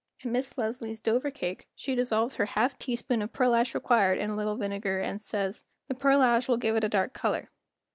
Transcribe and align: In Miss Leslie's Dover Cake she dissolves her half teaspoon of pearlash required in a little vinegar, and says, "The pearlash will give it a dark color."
In 0.21 0.31
Miss 0.31 0.57
Leslie's 0.57 0.99
Dover 0.99 1.29
Cake 1.29 1.67
she 1.75 1.93
dissolves 1.93 2.37
her 2.37 2.45
half 2.47 2.79
teaspoon 2.79 3.21
of 3.21 3.31
pearlash 3.33 3.75
required 3.75 4.17
in 4.17 4.31
a 4.31 4.35
little 4.35 4.55
vinegar, 4.55 4.99
and 4.99 5.21
says, 5.21 5.67
"The 5.89 5.93
pearlash 5.93 6.47
will 6.47 6.57
give 6.57 6.75
it 6.75 6.83
a 6.83 6.89
dark 6.89 7.13
color." 7.13 7.51